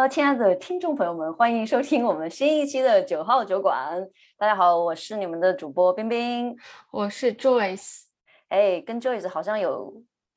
[0.00, 4.02] Hello，亲爱的听众朋友们，欢迎收听我们新一期的九号酒馆。
[4.38, 6.56] 大家好，我是你们的主播冰冰，
[6.90, 8.04] 我是 Joyce。
[8.48, 9.92] 哎，跟 Joyce 好像有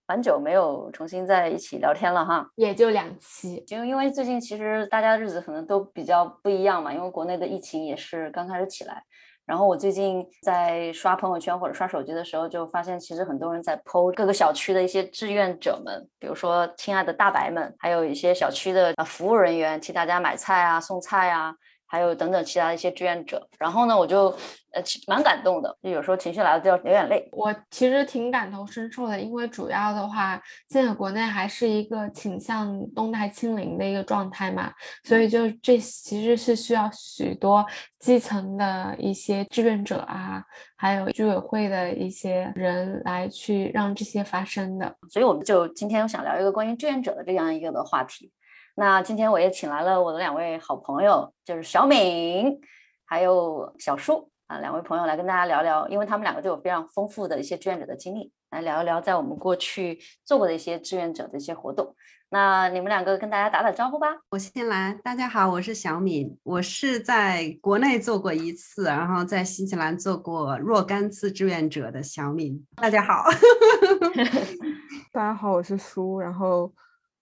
[0.06, 3.62] 蛮久没有重新在一起聊天了哈，也就两期。
[3.62, 9.02] 就因为最近其实大家日子可能都比较不一样嘛，因为国内的疫情也是刚开始起来。
[9.46, 21.54] 然后我最近在刷朋友圈或者刷手机的时候，就发现其实很多人在剖各个小区的一些志愿者们，比如说亲爱的大白们，还有一些小区的啊服务人员替大家买菜啊、送菜啊。
[21.86, 24.30] 还有等等其他的一些志愿者，然后呢，我就
[24.72, 27.30] 呃蛮感动的，就有时候情绪来了就要流眼泪。
[27.32, 34.74] 我其实挺感同身受的，因为主要的话，现在国内还是一个倾向动态清零的一个状态嘛，
[35.04, 37.64] 所以就这其实是需要许多
[38.00, 40.44] 基层的一些志愿者啊，
[40.76, 44.96] 还有居委会的一些人来去让这些发生的。
[45.12, 48.32] 所以我们就今天我想聊一个关于志愿者的这样一个的话题。
[48.76, 52.60] 那今天我也请来了我的两位好朋友，就是小敏
[53.06, 61.96] 还有小舒啊，两位朋友来跟大家聊聊，因为他们两个都有非常丰富的一些志愿者的经历，来聊一聊在我们过去做过的一些志愿者的一些活动。
[62.30, 64.08] 那你们两个跟大家打打招呼吧。
[64.32, 72.66] 我先来，大家好，我是小敏，我是在国内做过一次，然后在新西兰做过若干次志愿者的小敏。
[72.78, 73.26] 大家好，
[75.14, 76.74] 大家好，我是舒，然后。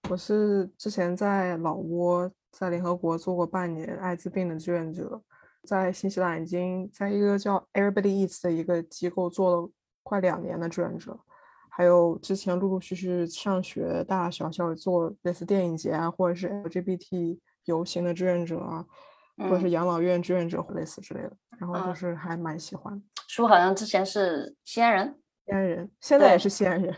[0.10, 5.22] 我是之前在老挝，在联合国做过半年艾滋病的志愿者，
[5.64, 9.70] 在新西兰已经在一个叫 Everybody Eats 的一个机构做了
[10.04, 11.18] 快两年的志愿者，
[11.70, 18.86] 还有之前陆陆续续上学大大小小做类似电影节啊，或者是 LGBT 游行的志愿者啊，
[19.38, 23.02] 或者是养老院志愿者或类似之类的，然后就是还蛮喜欢。
[23.30, 25.18] 叔好像之前是西安人。
[25.46, 26.94] 西安人，现在也是西安人。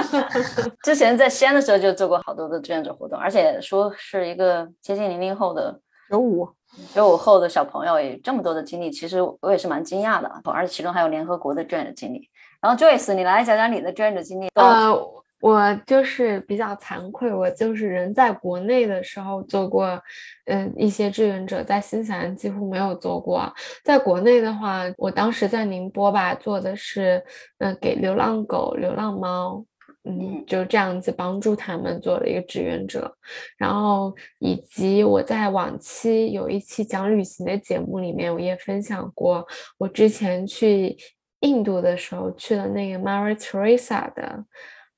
[0.82, 6.48] 之前在西安的时候就做过好多的志愿者活动，而且说是一个接近零零后的 九五
[6.94, 10.30] 九五后的小朋友，有这么多的经历，其实我也是蛮惊讶的。
[10.44, 12.28] 而且其中还有联合国的志愿者经历。
[12.60, 14.48] 然后 Joyce，你来讲讲你的志愿者经历。
[14.54, 15.21] 呃。
[15.42, 20.00] 我就是比较惭愧，我就是人在国内的时候做过，
[20.44, 23.52] 嗯，一些志愿者，在新西兰几乎没有做过。
[23.82, 27.20] 在国内的话，我当时在宁波吧，做的是，
[27.58, 29.64] 嗯，给流浪狗、流浪猫，
[30.04, 33.12] 嗯，就这样子帮助他们做了一个志愿者。
[33.58, 39.44] 然后以及我在往期有一期讲旅行的节目里面，我也分享过，
[39.76, 40.96] 我之前去
[41.40, 44.44] 印度的时候去了那个 Mary Teresa 的。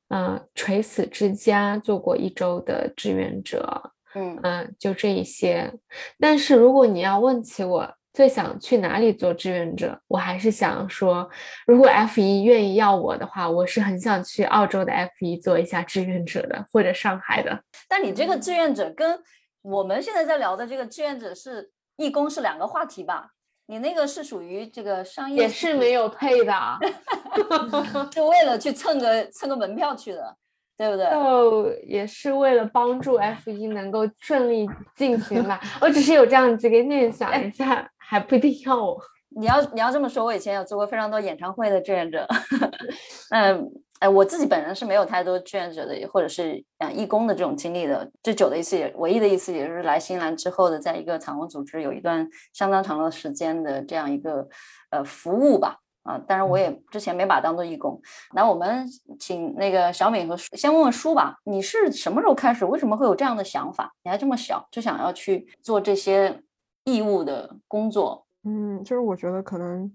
[0.08, 5.72] 嗯，垂死之家做过一周的志愿者，嗯嗯，就这一些。
[6.20, 11.28] 但是如果你要问起我最想去哪里做志愿者，我还是想说，
[11.66, 17.64] 如果 F 一愿意要我的话，我是很想去澳洲的 F 一做一下志愿者的，或者上海的。
[17.88, 19.18] 但你这个志愿者跟
[19.62, 23.30] 我们现在在聊的这个志愿者是义工是两个话题吧？
[23.66, 26.52] 你那个是属于这个商业，也是没有配的，
[28.10, 30.36] 就为了去蹭个蹭个门票去的，
[30.76, 31.06] 对不对？
[31.06, 35.60] 哦也是为了帮助 F 一能够顺利进行吧。
[35.80, 39.00] 我只是有这样几个念想一下，还不一定要我。
[39.36, 42.26] 你要你要这么说，我以前有做过非常多演唱会的志愿者，
[43.30, 43.70] 嗯。
[44.00, 48.10] 哎，我自己本人是没有太多志愿者的，或者是呃义工的这种经历的。
[48.22, 54.46] 最久的一次，也唯一的一次，也就是来新西兰之后的，在一个彩虹组织有一段相当长的时间的这样一个
[54.90, 55.78] 呃服务吧。
[56.02, 57.98] 啊，当然我也之前没把当做义工。
[58.34, 58.86] 那我们
[59.18, 62.66] 请那个小敏和先问问叔吧，你是什么时候开始？
[62.66, 63.90] 为什么会有这样的想法？
[64.02, 66.42] 你还这么小就想要去做这些
[66.84, 68.26] 义务的工作？
[68.42, 69.90] 嗯，就是我觉得可能，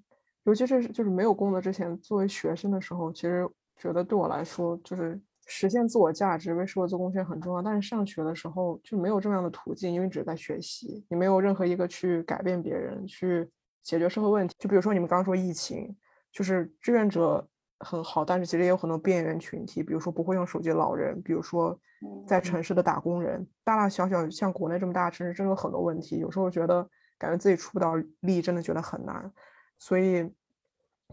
[0.45, 3.47] 尤其是就是没有工作之前，作为学生的时候，其实。
[3.79, 7.61] 觉得对我来说，就是实现自我价值、为社会做贡献很重要。
[7.61, 13.49] 但是上学的时候就没有这样的途径，因为只是在学习，你没有任何一个去改变别人、去
[13.81, 14.53] 解决社会问题。
[14.59, 15.95] 就比如说你们刚刚说疫情，
[16.31, 17.47] 就是志愿者
[17.79, 21.79] 很好，但是其实也有很多边缘群体，比如说不会用手机的老人，比如说
[22.27, 26.17] 在城市的打工人，大大小小像国内这么大城市，真的有很多问题。
[26.17, 26.87] 有时候觉得
[27.17, 29.31] 感觉自己出不到力，真的觉得很难。
[29.79, 30.29] 所以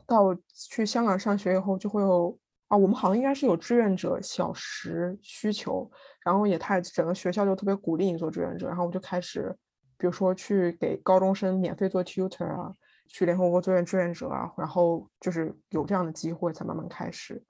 [0.04, 2.36] 到去香港上学以后，就会有。
[2.68, 5.88] 啊，我们好像应该是有志愿者小时需求，
[6.24, 9.56] 然后也太整个学校就特别鼓励你做志愿者，然后我就开始，
[9.96, 12.72] 比如说去给高中生免费做 tutor 啊，
[13.08, 17.40] 去联合国做志愿者啊，然后就是有这样的机会才慢慢开始。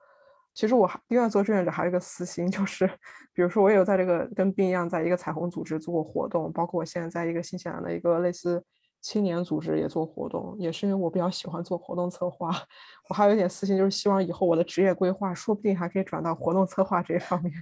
[0.52, 2.86] 其实我还另外做志愿者还有一个私心，就是
[3.32, 8.62] 比如说我也有在这个跟冰一样，在一个彩虹组织做过活动，包括我现在在一个新西兰的一个类似。
[9.06, 12.50] 青年组织也做活动，也是因为我比较喜欢做活动策划。
[13.08, 17.52] 我还有一点私心，就是希望以后我的职业规划说不定还可以转到活动策划这一方面。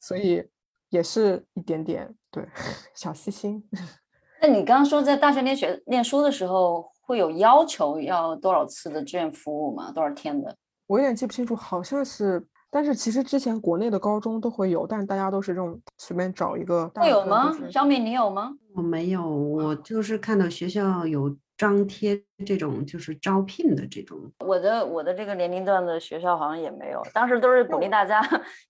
[0.00, 0.42] 所以
[0.88, 2.42] 也是一点点对
[2.96, 3.62] 小细心。
[4.40, 9.92] 那你刚刚说在大学念学念书的时候会有要求要多少次的志愿服务吗？
[9.92, 10.56] 多少天的？
[10.86, 12.42] 我有点记不清楚，好像是。
[12.70, 16.88] 但是其实之前国内的高中都会有，但大家都是这种随便找一个。
[16.94, 17.52] 会有吗？
[17.70, 18.50] 小米，你有吗？
[18.74, 24.18] 我没有，我就是看到学校有张贴这种就是招聘的这种。
[24.40, 28.20] 我的我的这个年龄段的学校好像也没有，当时都是鼓励大家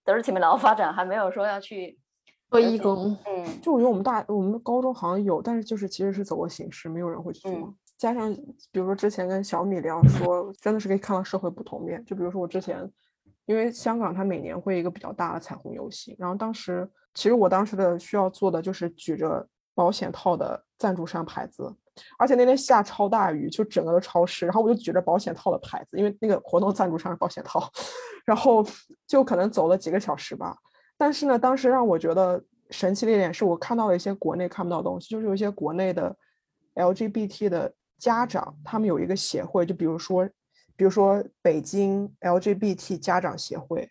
[0.05, 1.99] 都是体面劳发展，还没有说要去
[2.51, 3.17] 做义工。
[3.27, 7.75] 嗯，就我觉得我们大我们高中好像有，但是就是其实是走过形式，没有人会去做。
[7.97, 8.33] 加上
[8.71, 12.05] 比如说之前跟小米聊说，真的是可以看到社会不同面。
[12.05, 12.91] 就比如说我之前。
[13.47, 21.75] 因为香港它每年会一个比较大的彩虹游行，然后当时其实我当时的需要做的就是举着保险套的赞助商牌子，
[22.19, 27.69] 而且那天下超大雨，就整个的超市，然后我就举着保险套的牌子，因为那个活动赞助商是保险套，
[28.25, 28.65] 然后
[29.07, 30.57] 就可能走了几个小时吧。
[30.97, 36.17] 但是呢，当时让我觉得神奇的一点是我看到了一些国内看不到的东西，就是有一些国内的
[36.75, 40.29] LGBT 的家长，他们有一个协会，就比如说。
[40.77, 43.89] 比如说北京 LGBT 家长协会、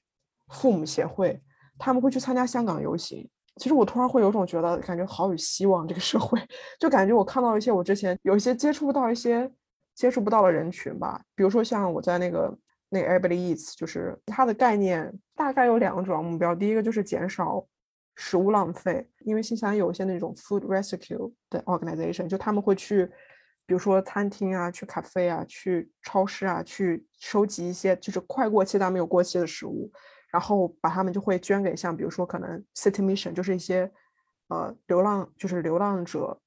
[0.50, 1.41] 父母协会，
[1.79, 3.29] 他们会去参加香港游行。
[3.57, 5.88] 其实我突然会有种觉得，感觉好有希望。
[5.88, 6.39] 这个社会
[6.79, 9.50] 就感觉我看到一些我之前有一些接触不到一些
[9.95, 11.21] 接触不到的人群吧。
[11.35, 12.57] 比如说像我在那个
[12.89, 16.55] 那个 Everybody Eats，就是它的概念大概有两个主要目标。
[16.55, 17.65] 第一个就是减少
[18.15, 23.09] 食物浪费，因为新西兰有一些那种 food rescue 的 organization，就他们会去。
[23.65, 29.89] 比如说餐厅啊，去咖啡啊，去超市啊，去收集一些就是快过期但没有过期的食物，
[30.33, 33.89] 然后把他们就会捐给像比如说可能 City Mission，就是一些
[34.50, 36.38] 呃流浪就是流浪者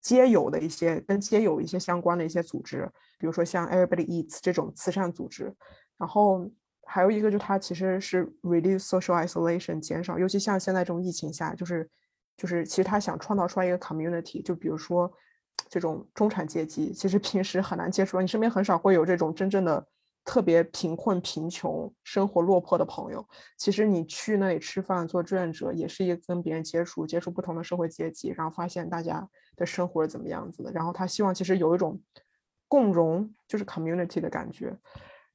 [0.00, 5.54] 街友的一些跟街友一些相关的一些组织，比如说像 Everybody Eats 这种慈善组织。
[5.98, 6.48] 然后
[6.86, 11.90] 还有一个就它其实是 reduce social isolation，减少，尤其像现在这种疫情下，就是
[12.36, 15.12] 就是其实他想创造出来一个 community，就比如说。
[15.68, 19.86] 这种中产阶级其实平时很难接触到，你身边很少会有这种真正的
[20.24, 23.26] 特别贫困、贫穷、生活落魄的朋友。
[23.56, 29.26] 其实你去那里吃饭做志愿者，也是一个跟别人接触、接触不同的社会阶级，然后发现大家
[29.56, 30.70] 的生活是怎么样子的。
[30.72, 32.00] 然后他希望其实有一种
[32.68, 34.76] 共融，就是 community 的感觉。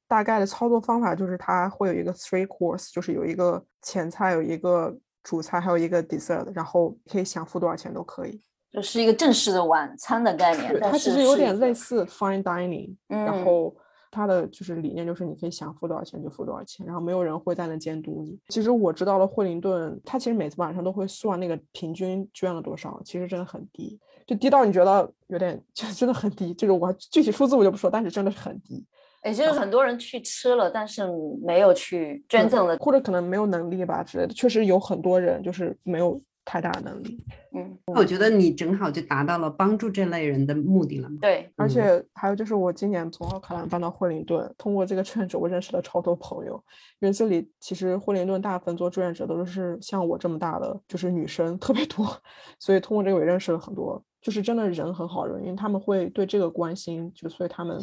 [0.06, 8.42] 大概的操作方法就是他会有一个 three course，就是有一个前菜、有一个主菜，还有一个 dessert，然后可以想付多少钱都可以。
[8.70, 13.74] 就是一个正式的晚餐的概念，它其实有点类似 fine dining，然后
[14.10, 18.38] 它的就是理念就是你可以想付多少钱就付多少钱，然后没有人会在那监督你。
[18.48, 28.84] 其实我知道了惠灵顿，他其实每次晚上都会算那个平均捐了多少，其实真的很低，就低到你觉得有点就真的很低，就是我具体数字我就不说，但是真的是很低。
[29.24, 31.02] 也就是很多人去吃了，但是
[31.42, 36.20] 没有去捐赠的，或者可能没有能力吧之类的，确实有很多人就是没有。
[36.48, 37.22] 太大的能力，
[37.54, 41.10] 嗯，我觉得你正好就达到了帮助这类人的目的了。
[41.20, 46.54] 对，而且还有就是，我今年从奥克兰搬到惠灵顿，通过这个志愿者，我认识了超多朋友。
[47.00, 52.06] 因为这里其实惠灵顿大部分做志愿者都是像我这么大的，就是女生特别多，
[52.58, 57.78] 所以通过这个也认识了很多，就是真的人很好人，因为他们会对这个关心，就所以他们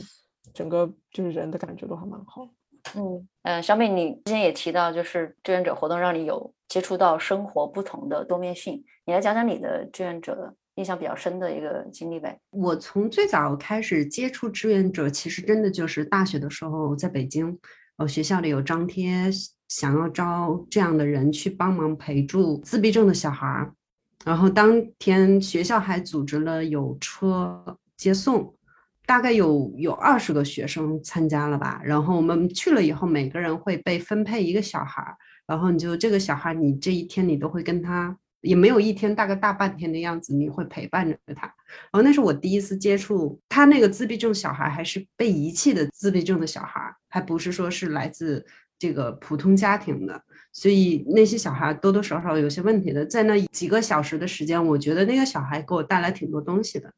[0.56, 2.50] 整个就是人的感觉都还蛮好。
[2.96, 12.40] 嗯呃，小美，你之前也提到，就是志愿者活动让你有接触到生活不同的多面性，你来讲讲你的志愿者印象比较深的一个经历呗？
[12.52, 17.58] 我从最早开始接触志愿者，其实真的就是大学的时候，在北京，
[17.98, 19.30] 呃，学校里有张贴，
[19.68, 23.72] 想要招这样的人去帮忙陪住自闭症的小孩儿，
[24.26, 28.55] 然后当天学校还组织了有车接送。
[29.06, 35.16] 大概有有二十个学生参加了吧，然后我们去了以后，每个人会被分配一个小孩儿，
[35.48, 41.46] 然后你就这个小孩，你这一天你都会跟他，也没有一天，大概大半天的样子，你会陪伴着他。
[41.46, 48.46] 然后那是我第一次接触他那个自闭症小孩，还是被遗弃的自闭症的小孩，还不是说是来自
[48.80, 50.22] 这个普通家庭的，
[50.52, 53.06] 所以那些小孩多多少少有些问题的。
[53.06, 56.92] 在那几个小时的时间，我觉得那个小孩给我带来挺多东西的。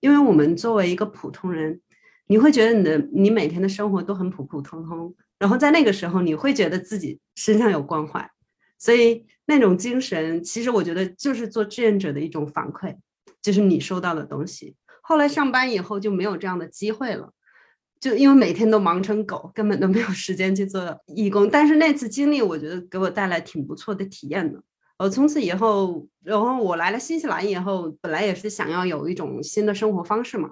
[0.00, 1.80] 因为我们作为一个普通人，
[2.26, 8.30] 你会觉得你的你每天的生活都很普普通通，然后在那个时候你会觉得自己身上有关怀，
[8.78, 12.96] 所以那种精神其实我觉得就是做志愿者的一种反馈，
[13.40, 14.76] 就是你收到的东西。
[15.00, 17.32] 后来上班以后就没有这样的机会了，
[17.98, 21.48] 就因为每天都忙成狗，根本都没有时间去做义工。
[21.48, 24.62] 但是那次经历，我觉得给我带来挺不错的体验的。
[24.98, 30.50] 呃，从此以后，然后我来了新西兰以后，本来也是想要有一种新的生活方式嘛。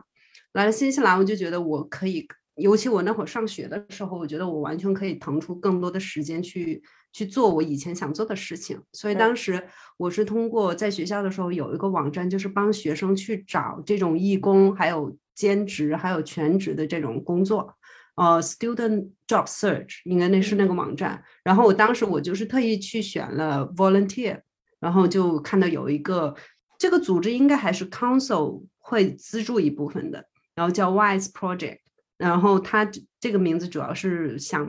[0.52, 6.80] 来了新西兰，我就觉得我可以，尤其我那会儿上学的时候，我觉得我完全可以腾出更多的时间去
[7.12, 8.80] 去做我以前想做的事情。
[8.92, 9.62] 所以当时
[9.96, 17.74] 我是通过在学校的时候有一个网站，就是帮学生去找这种义工，还有兼职，还有全职的这种工作。
[18.16, 21.22] 呃，Student Job Search 应该那是那个网站。
[21.44, 24.40] 然后我当时我就是特意去选了 Volunteer，
[24.80, 26.34] 然后就看到有一个
[26.78, 31.78] 这个组织应该还是 Council 会资助一部分的，然后叫 Wise Project。
[32.18, 34.66] 然后它这个名字主要是想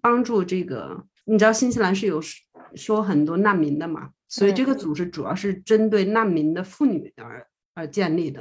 [0.00, 2.18] 帮助这个，你知道新西兰是有
[2.74, 8.40] 说很多难民的嘛，所以这个组织主要是针对难民的妇女而而建立的。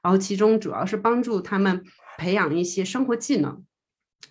[0.00, 1.82] 然后其中主要是帮助他们
[2.18, 3.64] 培养一些生活技能。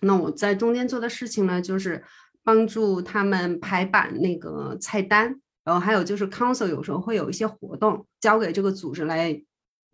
[0.00, 2.04] 那我在中间做的事情呢，就是
[2.44, 9.42] 帮助他们排版那个菜单，然后还有就是 council 有时候会有一些活动交给这个组织来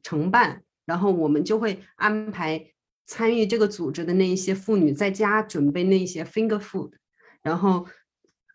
[0.03, 2.67] 承办，然后我们就会安排
[3.07, 6.93] 参与这个组织的那一些妇女在家准备那些 finger food，
[7.43, 7.87] 然后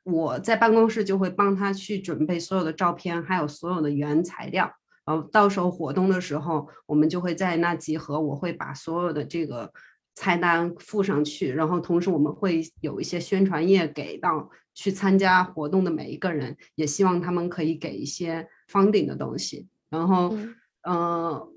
[0.03, 4.72] 我在办公室就会帮他去准备所有的照片，还有所有的原材料，
[5.03, 9.74] 然后到时候活动的时候，我们就会在那集合，我会把所有的这个。
[10.20, 19.70] 菜单附上去，然后同时我们会有一些宣传页给到去参加活动的每一个人，也希望他们可以给一些方顶的东西。
[19.90, 20.36] 然后，
[20.84, 21.50] 呃，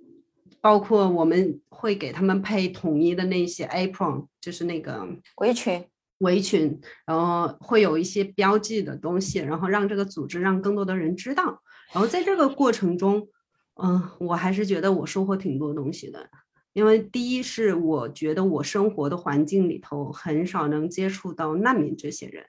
[0.61, 5.85] 包括我们会给他们配统一的那些 apron，就是那个围裙，
[6.19, 11.61] 围裙，然后会有一些标记的东西，然后让这个组织让更多的人知道。
[11.93, 13.27] 然后在这个过程中，
[13.83, 16.31] 嗯，我还是觉得我收获挺多东西的。
[16.73, 22.47] 因为第一是我觉得我生活的环境里头很少能接触到难民这些人，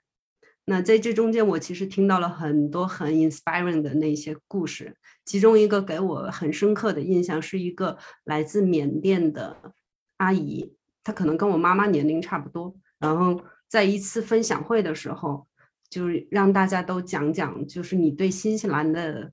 [0.64, 9.74] 那在这中间我其实听到了很多很 inspiring 的那些故事，其中一个给我很深刻的印象是一个来自缅甸的
[10.16, 15.46] 阿姨，她可能跟我妈妈年龄差不多，然后在一次分享会的时候，
[15.90, 19.32] 就是让大家都讲讲，就是你对新西兰的。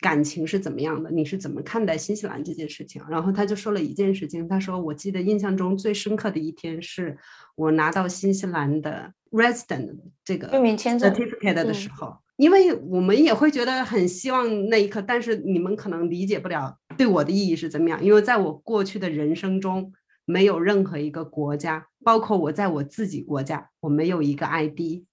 [0.00, 1.10] 感情是怎么样的？
[1.10, 3.02] 你是怎么看待新西兰这件事情？
[3.10, 7.18] 然后他就说了一件事情，他说：“我记得印象中最深刻的一天是
[7.54, 9.90] 我拿到新西兰的 resident
[10.24, 19.92] 这个居民签证 certificate 的时候，因为我们也会觉得很希望那一刻，但是你们可能理解不了对我的意义是怎么样，因为在我过去的人生中，
[20.24, 25.04] 没有任何一个国家，包括我在我自己国家，我没有一个 ID，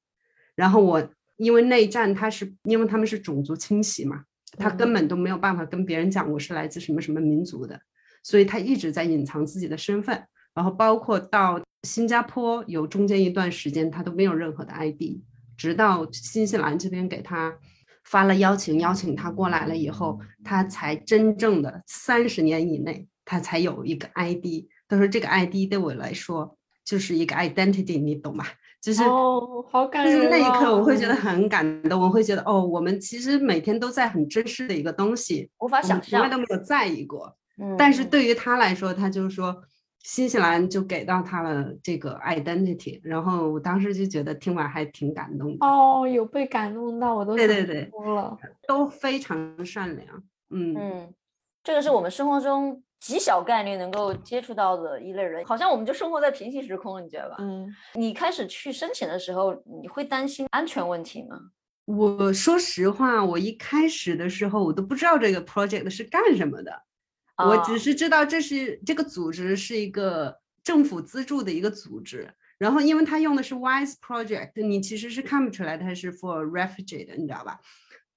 [0.55, 4.23] 然后我因为内战，它是因为他们是种族清洗嘛。”
[4.57, 7.79] 他根本都没有办法跟别人讲我是来自什么什么民族的，
[8.23, 10.23] 所以他一直在隐藏自己的身份。
[10.53, 15.21] 然后包括到新加坡有中间一段时间，他都没有任何的 ID，
[15.55, 17.55] 直到新西兰这边给他
[18.03, 24.65] 发了邀请，邀请他过来了以后，他才真正的三十年以内，他才有一个 ID。
[24.87, 28.45] 他说这个 ID 对我来说就是一个 identity，你懂吗？
[28.81, 30.15] 就是哦，好感人。
[30.15, 31.99] 就是那一刻，我会觉得很感动。
[31.99, 37.35] 我会觉得，哦，我们其实每天都在很珍视的一个东西，无法想象，从来都没有在意过。
[37.59, 39.55] 嗯，但是对于他来说，他就是说，
[40.03, 42.99] 新西兰就给到他了这个 identity。
[43.03, 45.65] 然后我当时就觉得听完还挺感动的。
[45.65, 50.23] 哦，有被感动到，我都对对对，哭了，都非常善良。
[50.51, 51.13] 嗯嗯，
[51.63, 52.81] 这个是我们生活中。
[52.99, 57.35] 极小概率能够接触到的一类人，好像我们就生活在平行时空，你觉得吧？
[57.39, 61.39] 嗯，你开始去申请的时候，你会担心安全问题吗？
[61.85, 66.83] 我说实话，我一开始的时候，我都不知道这个 project 是干什么的，
[67.37, 77.57] 我只是知道这是这个组织是一个政府资助的一个组织，然后因为他用的是 Wise Project，你其实是看不出来它是 for refugee 的，你知道吧？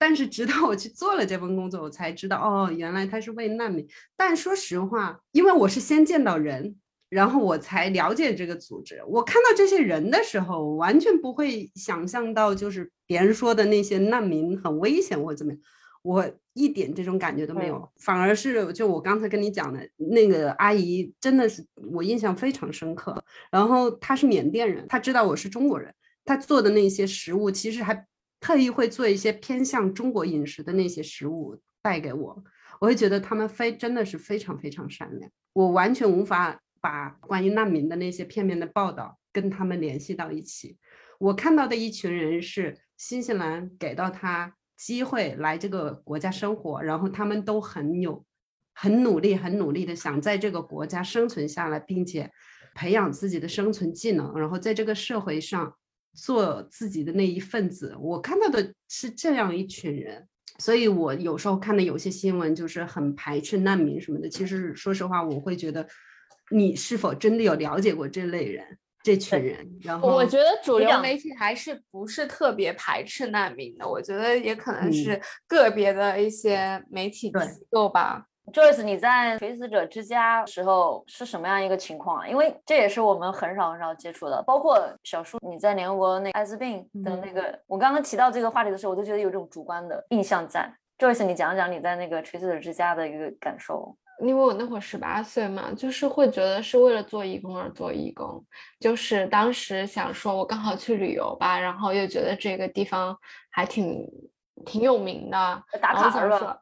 [0.00, 3.86] 但是直到我去做了这份工作，我才知道哦，原来他是为难民。
[4.16, 6.76] 但说实话，因为我是先见到人，
[7.10, 9.02] 然后我才了解这个组织。
[9.06, 15.60] 我看到这些人的时候，完全不会想象到就是别人说的那些难民很危险或怎么样，
[16.00, 17.86] 我一点这种感觉都没有。
[17.98, 23.22] 反而是就我刚才跟你讲的那个阿姨，真的是我印象非常深刻。
[23.52, 28.06] 然后她是缅甸人，她知道我是中国人，她做的那些食物其实还。
[28.40, 32.42] 特意会做一些偏向中国饮食的那些食物带给我，
[32.80, 35.30] 我会觉得他们非真的是非常非常善良。
[35.52, 40.78] 我完全无法把关于难民的那些片面的报道跟他们联系到一起。
[41.18, 48.24] 我看到的一群人是新西兰给到他机会来这个国家生活，然后他们都很有
[48.72, 52.30] 很努力、很努力的想在这个国家生存下来，并且
[52.74, 55.76] 培养自己的生存技能，然后在这个社会上。
[56.20, 64.28] 做自己的那一份子，我看到的是这样一群人，所以我有时候看的有些新闻就是很排斥难民什么的。
[64.28, 65.86] 其实说实话，我会觉得
[66.50, 68.78] 你是否真的有了解过这类人？
[69.02, 69.66] 这群人。
[69.80, 78.26] 然后我觉得主流媒体还是不是特别排斥难民的，我觉得也可能嗯是个别的一些媒体机构吧。
[78.52, 82.28] Joyce，你在垂死者之家时候是什么样一个情况啊？
[82.28, 90.70] 因为这也是我们很少很少接触的，包括小叔你在联合国那艾滋病的那个，我刚刚提到这个话题的时候，我都觉得有这种主观的印象在。
[90.98, 93.96] Joyce，你讲讲你在那个垂死者之家的一个感受。
[94.22, 98.44] 因为我那会儿十八岁嘛，就是会觉得是为了做义工而做义工，
[98.78, 103.16] 就是当时想说，我刚好去旅游吧，然后又觉得这个地方
[103.48, 104.06] 还挺
[104.66, 106.58] 挺有名的，打然后卡是吧想说，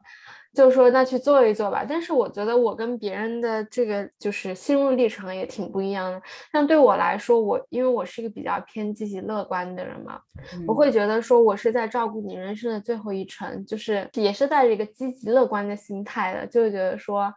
[0.59, 1.85] 就说那去做一做吧。
[1.87, 6.21] 但是我觉得我跟别人的这个就是心路历程也挺不一样的。
[6.51, 10.19] 像对我来说，我因为我是一个比较偏积极乐观的人嘛，
[10.67, 17.33] 我嗯会觉得说我是在照顾你人生的最后一程，就是也是带着一个积极乐观的心态的，就觉得说，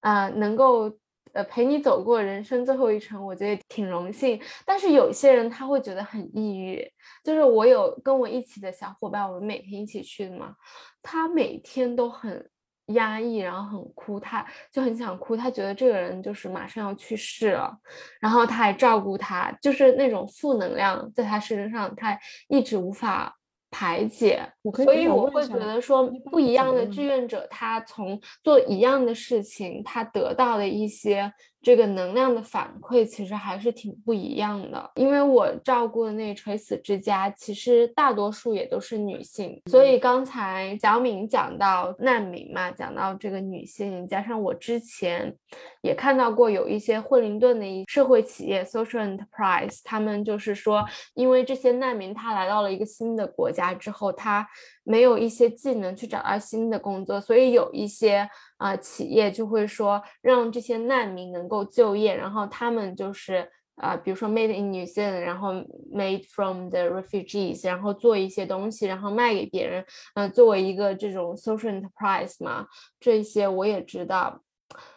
[0.00, 0.90] 啊、能够
[1.32, 4.40] 呃陪你走过人生最后一程，我觉得挺荣幸。
[4.64, 6.92] 但是有些人他会觉得很抑郁，
[7.24, 10.54] 就是我有跟我一起的小伙伴，我们每天一起去的嘛，
[11.02, 12.50] 他每天都很。
[12.94, 17.72] 压抑，然后很哭，他就很想哭，他觉得这个人就是马上要去世了，
[18.20, 22.18] 然后他还照顾他，就是那种负能量在他身上，他
[22.48, 23.32] 一直无法
[23.70, 24.42] 排解。
[24.84, 34.90] 所以我会觉得说不一样的志愿者，他从做一样的事情，他得到的一些这个能量的反馈，其实还是挺不一样的。
[34.94, 45.36] 因为我照顾的那垂死之家，其实大多数也都是女性，所以刚才小敏讲到难民嘛，讲到这个女性，加上我之前
[45.82, 54.48] 也看到过有一些惠灵顿的一社会企业 social enterprise，他们就是说，因为这些难民他来到了一个新的国家之后，他
[54.84, 63.50] 没有一些技能去找到新的工作，所以有一些啊、企业就会说让这些难民能够就业，然后他们就是。
[63.76, 65.54] 啊、比如说 made in New Zealand，然后
[65.90, 69.82] made from the refugees，然后做一些东西，然后卖给别人，
[70.16, 72.66] 嗯、作为一个这种 social enterprise 嘛，
[73.00, 74.38] 这些我也知道。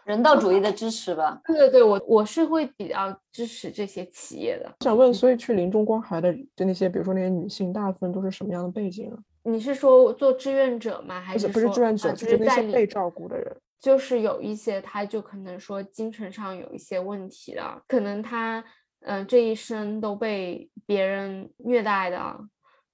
[0.03, 4.69] 人道主义的支持吧，对对对，我我是会比较支持这些企业的。
[4.81, 9.17] 想问，所以去临终关怀的就那些，比如说那些女性，大部分都是什么样的背景啊？
[9.43, 11.21] 你是说做志愿者吗？
[11.21, 13.55] 还是不是志愿者，啊就就是那些被照顾的人。
[13.79, 18.63] 就是有一些他就可能说精神上有一些问题的，可能他
[19.01, 22.39] 嗯、呃这一生都被别人虐待的，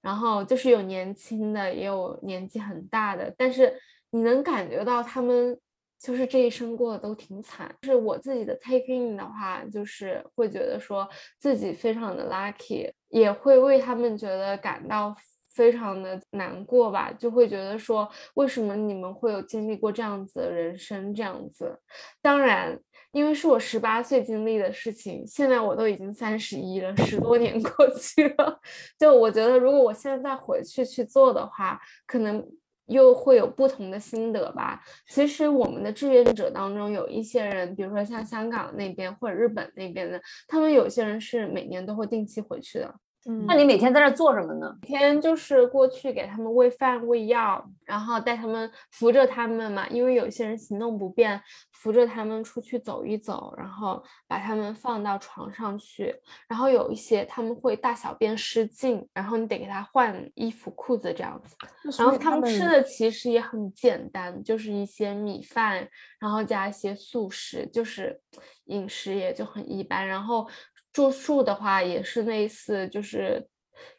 [0.02, 3.72] 然后就是有年轻的，也有年纪很大的，但是
[4.10, 5.56] 你能感觉到他们
[6.00, 7.72] 就是这一生过得都挺惨。
[7.82, 11.08] 就是我自己的 take in 的话，就是会觉得说
[11.38, 15.14] 自己非常的 lucky，也会为他们觉得感到
[15.54, 21.78] 非常的难过吧，就会觉得说，为什么你们会有经历过这样子的人生这样子？
[22.22, 22.78] 当然，
[23.12, 28.60] 因为是我十八岁经历的事情，现在我都已经三十一了，十多年 过去了，
[28.98, 32.46] 就我觉得如果我现在再回去去做的话，可能。
[32.86, 34.82] 又会有不同的心得吧。
[35.06, 42.92] 其实我们的志愿者当中有一些人，比如说像香港那边或者日本那边的，他们有些人是每年都会定期回去的。
[43.26, 44.74] 嗯那你每天在那做什么呢？
[44.82, 51.40] 每天就是过去给他们喂饭喂药，然后带他们扶着他们嘛，因为有些人行动不便，
[51.72, 56.14] 扶着他们出去走一走，然后把他们放到床上去，
[56.48, 61.54] 然后有一些他们会大小便失禁，然后你得给他换衣服裤子这样子。
[61.98, 65.86] 然后他们吃的其实也很简单，就是一些米饭，
[66.18, 68.18] 然后加一些素食，就是
[68.66, 70.06] 饮食也就很一般。
[70.06, 70.48] 然后
[70.92, 73.46] 住宿的话也是类似，就是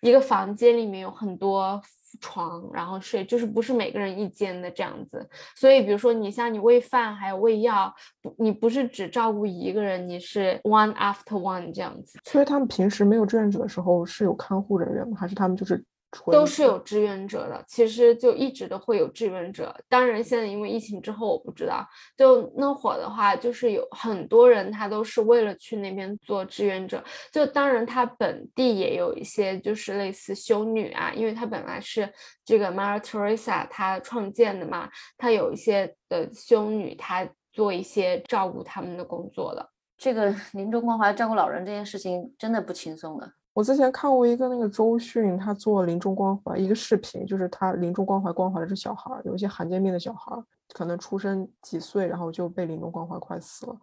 [0.01, 1.81] 一个房间里面有很多
[2.19, 5.27] 床，然后睡，就是不是每个人一间的这样子。
[5.55, 12.19] 所以比如说你像你喂饭还有喂药，不你不是只照顾一个人，你是 one after one 这样子。
[12.25, 15.17] 所以他们平时没有志愿者的时候是有看护人员吗？
[15.17, 15.83] 还是他们就是
[16.31, 19.73] 都是有志愿者的，其实就一直都会有志愿者。
[19.87, 21.87] 当然，现在因为疫情之后，我不知道。
[22.17, 27.03] 就那会儿的话，就是有很多人他都是为了去那边做志愿者。
[27.31, 32.11] 就当然，他本地也有一些就是类似修女啊，因为他本来是
[32.43, 39.69] 这个 Mara Teresa 她创建的嘛，她有一些的修女，她做一些照顾他们的工作的。
[39.97, 43.31] 这个临终关怀照顾老人这件事情真的不轻松的。
[43.53, 53.75] 我之前看过一个那个周迅，他做临终关怀一个视频，就是他临终关怀关怀的是小孩儿，有一些罕见病的小孩儿，可能出生几岁，然后就被临终关怀快死了。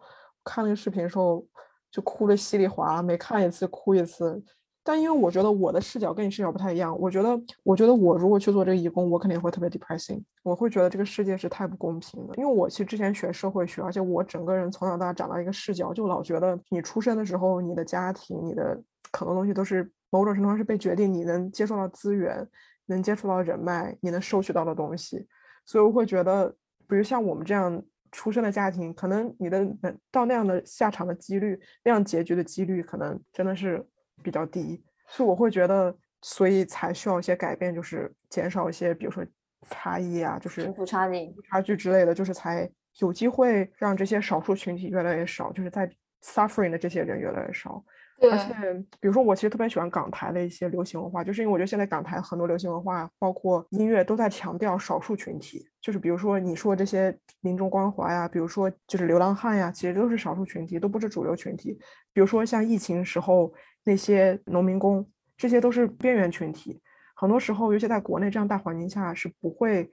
[0.43, 1.45] 看那个视频的时候
[1.91, 4.43] 就哭的稀里哗啦，每看一次哭一次。
[4.81, 12.33] 但因为我觉得我的视角跟你视角不太一样，我觉得，我觉得我如果去做这个义工，我肯定会特别 depressing，我会觉得这个世界是太不公平的。
[12.37, 18.81] 因为我其实之前学社会学，而且我整个人从小到大长到一个视角，就老觉得你出生的时候，你的家庭，你的
[19.13, 22.47] 很多东西都是某种程度上是被决定，你能接触到资源，
[22.85, 25.27] 能接触到人脉，你能收取到的东西。
[25.65, 26.49] 所以我会觉得，
[26.87, 29.67] 比如像我们这样出生的家庭，可能你的
[30.11, 33.85] 到那样的下场的几率，那样结局的几率，可能真的是。
[34.21, 39.25] 比较低，所以我会觉得，所以才需要一些改变，就是减少一些，比如说
[39.69, 42.69] 差异啊，就是贫富差距、差距之类的，就是才
[42.99, 45.89] 有机会让这些少数群体越来越少，就是在
[46.21, 47.81] suffering 的这些人越来越少。
[48.21, 55.67] 而且，比如说，我其实特别喜欢港台的一些流行文化，就是因为我觉得现在港台很多流行文化，包括音乐，都在强调少数群体。
[55.81, 61.77] 就是比如说你说这些民众关怀呀，比如说就是流浪汉呀，其实都是少数群体，都不是主流群体。
[62.13, 63.53] 比如说像疫情时候。
[63.85, 66.79] 那些农民工，这些都是边缘群体，
[67.15, 69.89] 很多时候，尤其在国内这样大环境下，是不会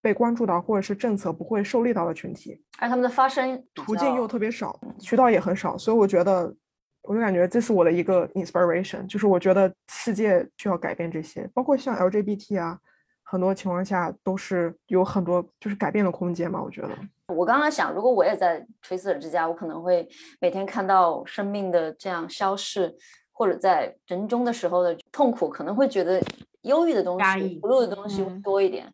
[0.00, 6.52] 被关注到，或者是政策不会受力到的群体，而他们的发声途径又特别少，渠道也很少，所以我觉得，
[7.06, 12.78] 我就感觉这是我的一个 inspiration，就是我觉得世界需要改变这些，包括像 LGBT 啊，
[13.22, 16.90] 很多情况下都是有很多就是改变的空间嘛，我觉得。
[17.34, 20.08] 我刚刚想，如果我也在垂死者之家，我可能会
[20.40, 22.94] 每天看到生命的这样消逝。
[23.38, 26.18] 或者在人中的时候的痛苦，可能会觉得
[26.62, 28.90] 忧郁的东西、不露的东西多一点。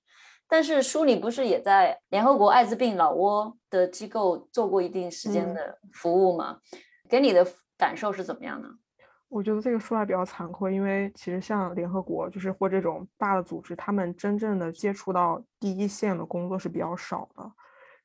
[0.49, 6.59] 但是书里不是也在联合国艾滋病老挝的机构做过一定时间的服务吗？
[7.09, 7.47] 给你的
[7.83, 8.69] 感受是怎么样呢？
[9.29, 17.53] 我觉得这个说来比较惭愧，因为其实像联合国，就是或这种大的组织，他们真正的接触到第一线的工作是比较少的。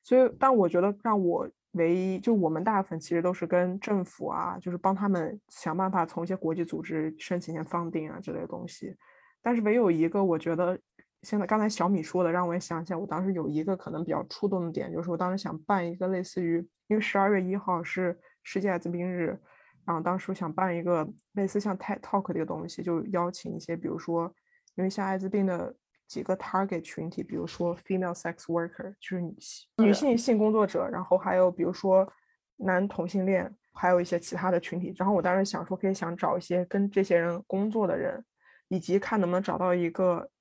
[0.01, 1.47] 所以，但我觉得让我。
[1.73, 8.95] 唯一就我们大部分其实都是跟政府啊，就是帮他们想办法从一些国际组织申请一些放定啊之类的东西。
[9.43, 10.79] 但是唯有一个，我觉得
[11.21, 19.39] 现在刚才小米说的，让我也想起来，我当时有一个可能比较触动的点，就是我当时想办一个类似于，因为十二月一号是世界艾滋病日，
[19.87, 24.31] 然后当时想办一个类似像 TED Talk 的一个东西，就邀请一些，比如说
[24.75, 25.75] 因为像艾滋病的。
[26.07, 32.07] 几个 target 群体，比如说 female sex worker，就是女性女性性工作者，然后还有比如说
[32.55, 34.93] 男同性恋，还有一些其他的群体。
[34.95, 38.23] 然后我当时想说，可以想找一些跟这些人工作的人，
[38.69, 40.31] 以及看能不能找到一个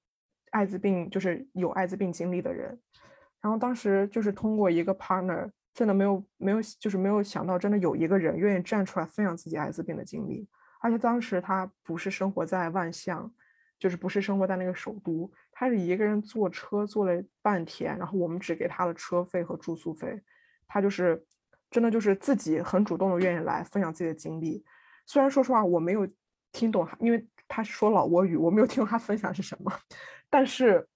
[0.52, 2.80] 艾滋病，就是有艾滋病经历的人。
[3.40, 10.48] 然后当时就是通过一个 partner，真的没有没有，就是没有想到真的有一个人愿意站出来分享自己艾滋病的经历，
[10.80, 13.32] 而且当时他不是生活在万象。
[13.78, 20.18] 就是不是生活在那个首都，他是一个人坐车坐了半天，然后我们只给他的车费和住宿费，
[20.66, 21.22] 他就是
[21.70, 24.64] 真的就是自己很主动的愿意来分享自己的经历。
[25.04, 26.08] 虽然说实话我没有
[26.52, 29.70] 听懂，因为他说老挝语，我没有听懂他分享是什么，
[30.30, 30.88] 但是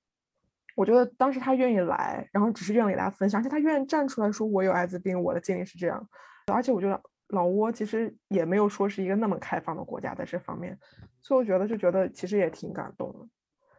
[0.80, 6.08] 我觉得当时他愿意来，然后只是愿意给大家分享，而且他愿意站出来说我有艾滋病，我的经历是这样，
[6.52, 7.00] 而且我觉得。
[7.32, 10.76] 老挝其实也没有说是一个那么开放的国家，在这方面，
[11.22, 13.18] 所以我觉得就觉得其实也挺感动的。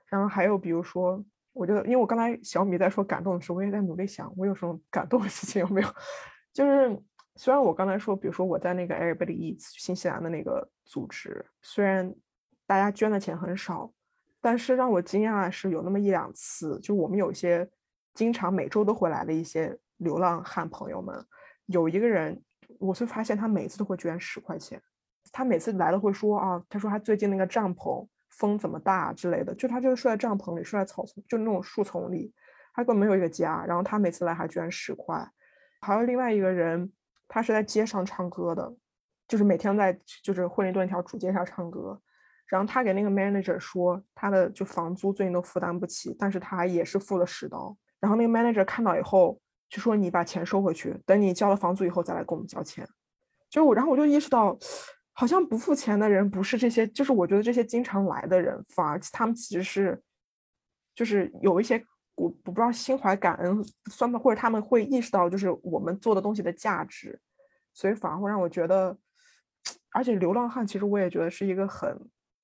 [0.06, 5.88] 然后还有比如说，我觉得因为我刚才小米在说感动的时候，我也在努力想我有什么感动的事情有没有。
[6.54, 6.98] 就是
[7.36, 12.16] 虽然我刚才说，比如说我在那个 Everybody Eats 新西兰的那个组织，虽然
[12.66, 13.92] 大家捐的钱很少，
[14.42, 17.70] 但是让我惊讶的是有那么一两次，就我们有些
[18.14, 21.26] 经常每周都会来的一些流浪汉朋友们，
[21.68, 22.42] 有一个人。
[22.80, 24.82] 我就发现他每次都会捐十块钱，
[25.34, 32.34] 他每次来了会说啊，他说他最近那个帐篷风怎么大之类的，就他就是睡在帐篷里，睡在草丛，就那种树丛里，
[32.74, 33.66] 他根本没有一个家。
[33.68, 35.30] 然后他每次来还捐十块。
[35.82, 36.90] 还有另外一个人，
[37.28, 38.74] 他是在街上唱歌的，
[39.28, 42.02] 就是每天在就是惠灵顿一条主街上唱歌。
[42.52, 47.76] 然后他给那个 manager 说，他的就房租最近都负担不起，但是他也是付了十刀。
[48.00, 49.42] 然后那个 manager 看到以后。
[49.72, 52.86] 就说你把钱收回去，等你交了房租以后再来给我们交钱。
[53.50, 54.54] 就我，然后我就意识到，
[55.14, 60.02] 好像不付钱的人不是这些，就是我觉得这些经常来的人，反而他们其实是，
[60.94, 61.82] 就是有一些
[62.16, 67.18] 我我不知道心怀感恩，算吧，或者他们会意识到就是我们做的东西的价值，
[67.74, 68.98] 所以反而会让我觉得，
[69.96, 71.98] 而且流浪汉其实我也觉得是一个很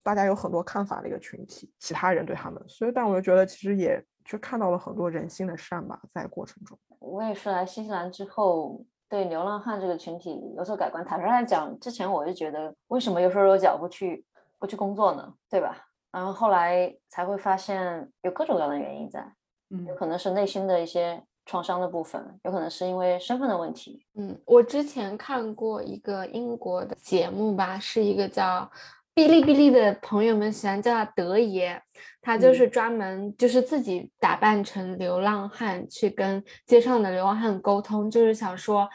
[0.07, 4.03] 大家有很多看法的一个群体，其他人对他们，所以但我就觉得其实也。
[4.29, 6.77] 就看到了很多人性的善吧，在过程中。
[6.99, 11.01] 我也是来新西兰之后，对流浪汉这个群体有所改观。
[11.05, 14.25] 坦率来讲，之前我就觉得，为什么有手有脚不去
[14.59, 15.33] 不去工作呢？
[15.49, 15.77] 对吧？
[16.11, 19.25] 然后后来才会发现，有各种各样的原因在。
[19.69, 24.05] 嗯，有可能是内心的一些创伤的部分，有可能是因为身份的问题。
[24.15, 28.69] 嗯，我之前看过一个英国的节目吧，是一个叫。
[29.17, 31.82] 哔哩哔哩的朋友们喜欢叫他德爷，
[32.21, 38.88] 他就是专门就是自己打扮成流浪汉去跟街上的流浪汉沟通，就是想说，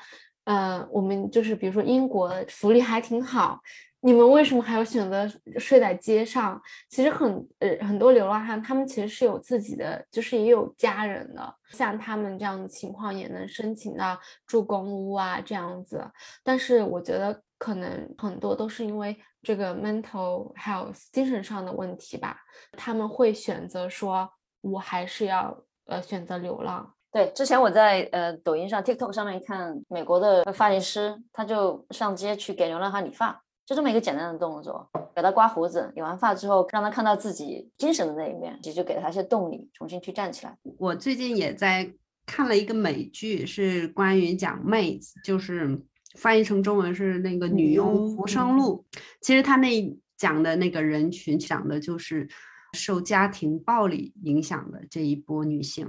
[0.44, 3.58] 呃，我们就是比如说英国福利还挺好。
[4.04, 6.60] 你们为什么还要选择睡在街上？
[6.88, 11.54] 其实很呃很多流浪汉，他们其实是有自己的，就是也有家人的。
[11.70, 16.04] 像他们这样的情况，也能申请到住公屋啊这样子。
[16.44, 22.36] 但是我觉得可能很多都是因为这个 mental health 精神上的问题吧，
[22.72, 24.28] 他们会选择说，
[24.62, 26.92] 我还是要呃选择流浪。
[27.12, 33.40] 对，之前我在呃抖音上 TikTok 上面看美国的发型师，他就上街去给流浪汉理发。
[33.64, 40.58] 就这么一个简单的动作，给他刮胡子，理完发之后，让他看到自己精神的那一面，也就给了他一些动力，重新去站起来。
[40.78, 41.88] 我最近也在
[42.26, 45.80] 看了一个美剧，是关于讲妹子，就是
[46.16, 48.84] 翻译成中文是那个《女佣浮生录》。
[49.20, 52.28] 其实他那讲的那个人群，讲的就是
[52.74, 55.86] 受家庭暴力影响的这一波女性。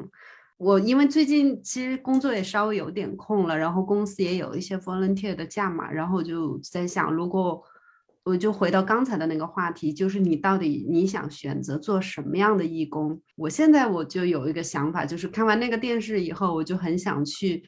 [0.58, 7.62] 我因为最近其实工作也稍微有点空了，然后公司也有一些 volunteer 的假嘛，然后就在想，如果
[8.24, 13.20] 我就回到刚才的那个话题，就是你到底你想选择做什么样的义工？
[13.36, 17.64] 我现在我就有一个想法，就是看完那个电视以后，我就很想去。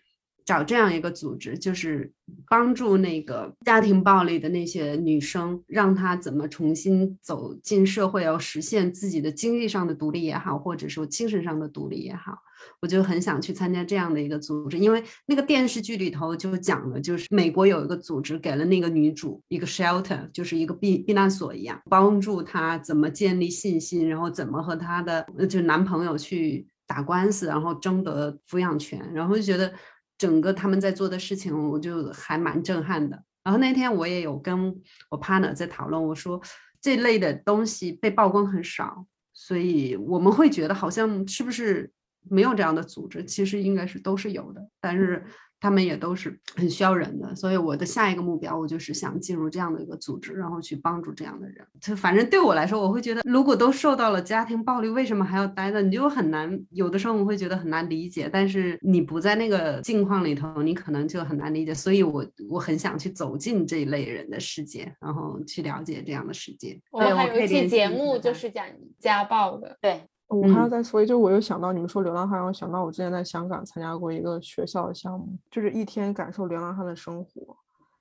[0.46, 2.14] 找这样一个组织，就是
[2.48, 12.38] 帮助那个家庭暴力的那些女生，让她怎么重新走进社会，要实现自己的经济上的独立也好，或者说精神上的独立也好，
[12.80, 14.78] 我就很想去参加这样的一个组织。
[14.78, 29.74] 因为那个电视剧里头就讲了，就是美国有一个组织给了那个女主一个 shelter，就是一个避避难所一样，帮助她怎么建立信心，然后怎么和她的就男朋友去打官司，然后争得抚养权，然后就觉得。
[30.18, 33.24] 整个他们在做的事情，我就还蛮震撼的。
[33.44, 34.76] 然后那天我也有跟
[35.10, 36.42] 我 partner 在讨论，我说
[36.82, 41.92] 这类的东西被曝光很少，所以我们会觉得好像是不是
[42.30, 43.24] 没有这样的组织？
[43.24, 45.26] 其实应该是都是有的，但是。
[45.60, 51.66] 他们也都是 很需要人的，所以我的下一个目标，我就是想进入这样的一个组织，然后去帮助这样的人。
[51.82, 55.82] 就反正对我来说，我会觉得，如果都受到了家庭暴力，为什么还要待呢？
[55.82, 58.30] 你就很难，有的时候我会觉得很难理解。
[58.32, 61.74] 但是你不在那个境况里头，你可能就很难理解。
[61.74, 66.80] 所以我我很想去走进这一类人的世界，然后去了解这样的世界。
[66.92, 68.66] 我们还有一期节目就是讲
[69.00, 70.02] 家暴的，对。
[70.28, 77.56] 我还要再说，就我又想到你们说流浪汉，我想到我之前在香港参加过一个学校的项目，就是一天感受流浪汉的生活。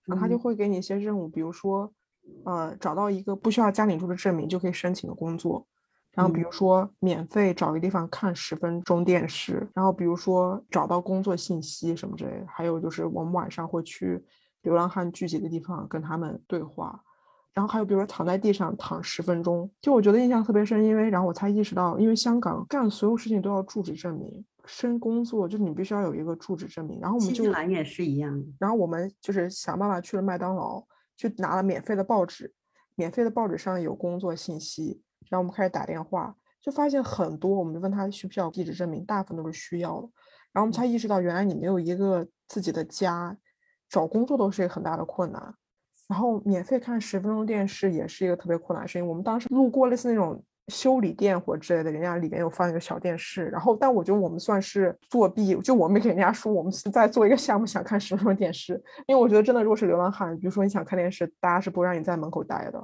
[0.07, 1.91] 然后他就会给你一些任务，比如说，
[2.45, 5.67] 呃，找到一个不需要家庭住的证明就可以申请的工作。
[6.13, 9.69] 然后比如说免费找一个地方看十分钟电视。
[9.75, 12.47] 然后比如说找到工作信息什么之类的。
[12.49, 14.25] 还有就是我们晚上会去
[14.63, 17.04] 流浪汉聚集的地方跟他们对话。
[17.55, 26.99] 然后还有，比如说躺在地上躺十分钟，就我觉得印象特别深，因为然后我才意识到，因为香港干所有事情都要住址证明，申工作就是你必须要有一个住址证明。
[27.01, 28.45] 然后我们就也是一样。
[28.59, 30.85] 然后我们就是想办法去了麦当劳，
[31.17, 32.53] 去拿了免费的报纸，
[32.97, 35.01] 免费的报纸上有工作信息。
[35.31, 40.09] 然后我们开始打电话，就发现很多，我们问他需不需要地址证明，大部分都是需要的。
[40.53, 43.37] 然后我们才意识到，原来你没有一个自己的家，
[43.89, 45.55] 找工作都是一个很大的困难。
[46.09, 49.07] 然后免费看十分钟电视也是一个特别困难的事情。
[49.07, 53.47] 我们当时路过类似那种修理店或之类的，人家里面有放一个小电视。
[53.47, 58.75] 然后，但我觉得我们算是作弊，就我没给人家说我们是在做一个项目，想看十分钟电视。
[59.07, 62.83] 因为我觉得真的，如果是流浪汉，比如说你想看电视，大家是不让你在门口待的，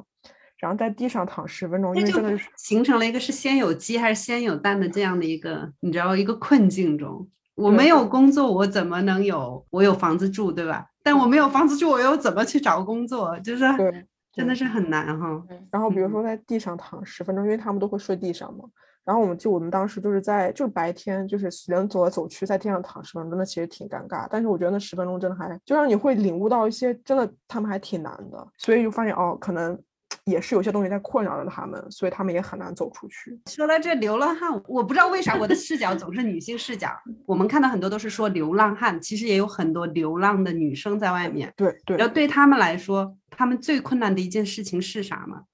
[0.59, 7.28] 然后在地上躺十分钟，因为真的是形成了一个是先有鸡还是先有蛋的这样的一个，你知道一个困境中。
[7.54, 10.87] 我没有工作，我怎么能有我有房子住，对吧？
[11.11, 13.37] 但我没有房子住，我又怎么去找工作？
[13.40, 15.44] 就是对，真的是很难哈。
[15.73, 18.64] 然后比如说在地上躺十分钟，因为他们都会睡地上嘛。
[19.05, 24.29] 然后我们就我们当时就是在就是白天就是人走来走去，在地上躺十分钟，那其实挺尴尬。
[24.31, 29.77] 但是我觉得那十分钟真的还就让你会领悟到一些真的他们还挺难的，所以就发现哦，可能。
[30.27, 33.40] 也是有些东西在困扰着他们，所以他们也很难走出去。
[33.46, 36.90] 说到这流浪汉，我不知道为啥我的视角总是女性视角。
[37.27, 41.53] 我们看到很多都是说流浪汉，其实也有很多流浪的女生在外面。
[41.57, 41.96] 对对。
[41.96, 45.44] 然后对他们来说，他们最困难的一件事情是啥吗？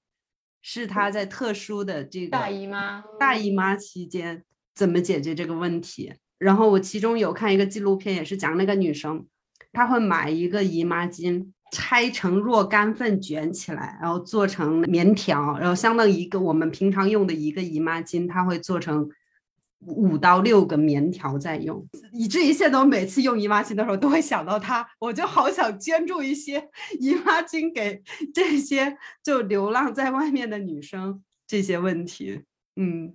[0.61, 4.43] 是他在特殊的这个大姨妈大姨妈期间
[4.75, 6.13] 怎么解决这个问题？
[6.39, 9.25] 然后我其中有看一个纪录片，也是讲那个女生，
[9.71, 11.51] 她会买一个姨妈巾。
[11.71, 19.09] 拆成若干份卷起来，然后做成棉条，然后相当于一个我们平常用的一个姨妈巾，它会做成
[19.79, 26.67] 五到六个棉条在用，以至于现在我每次用姨妈巾的时候都会想到它，我就好想捐助一些
[26.99, 28.01] 姨妈巾给
[28.33, 32.41] 这些就流浪在外面的女生这些问题。
[32.75, 33.13] 嗯，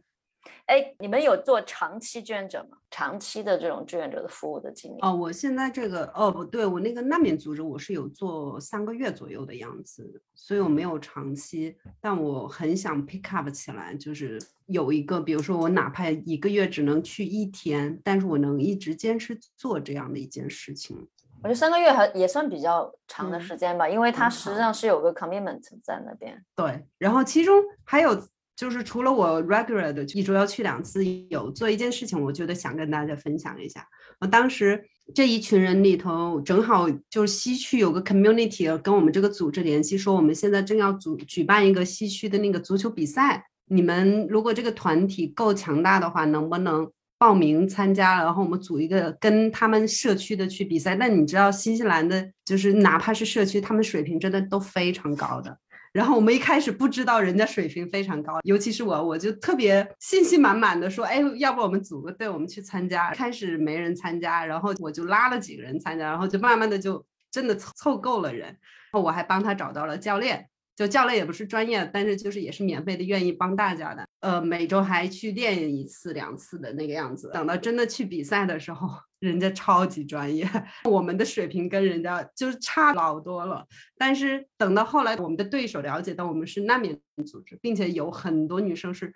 [0.66, 2.78] 哎，你们有做长期志愿者吗？
[2.90, 5.00] 长期的这种志愿者的服务的经历？
[5.00, 21.09] 哦，我现在这个哦不对，我那个难民组织我是有做三个月左右的样子，所以我没有长期，但我很想 pick up 起来，就是有一个，比如说我哪怕一个月只能去一天，但是我能一直坚持做这样的一件事情。
[21.42, 26.40] 我觉得三个月还也算比较长的时间吧，因为它实际上是有个 commitment 在那边。
[26.55, 28.16] 对，然后其中还有
[28.56, 33.86] 就是除了我 regular 的一周要去两次，有做一件事情，我觉得想跟大家分享一下。
[34.20, 34.82] 我当时
[35.14, 46.90] 这一群人里头，正好就是西区有个 community 跟我们这个组织联系，说我们现在正要组举办一个西区的那个足球比赛，你们如果这个团体够强大的话，能不能？
[47.18, 50.96] 报名参加，然后我们组一个跟他们社区的去比赛。
[50.96, 55.56] 但你知道，新西兰的就是哪怕是社区，他们水平真的都非常高的。
[55.92, 63.12] 然后我们一开始不知道人家水平非常高，尤其是我，我就特别信心满满的说，哎，要不我们组个队，我们去参加。
[63.12, 68.57] 开始没人参加，然后我就拉了几个人参加，然后就慢慢的就真的凑凑够了人。
[68.92, 74.06] 我还帮他找到了教练，就教练也不是专业，但是就是也是免费的，愿意帮大家的。
[74.20, 77.30] 呃，每周还去练一次两次的那个样子。
[77.35, 78.88] 等到真的去比赛的时候，
[79.20, 80.48] 人家超级专业，
[80.85, 83.66] 我们的水平跟人家就是差老多了。
[83.98, 89.12] 但是等到后来，我们的对手了解到我们是难民组织，并且有很多女生是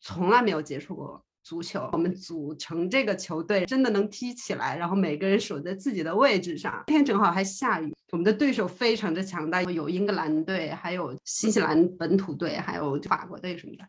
[0.00, 1.88] 从来没有接触过足球。
[1.92, 6.84] 我们组成这个球队，真的能踢起来，然后每个人守在自己的位置上。
[6.86, 13.84] 那天正好还下雨，我们的对手非常的强大，有英格兰队，还有新西兰本土队，还有法国队什么的。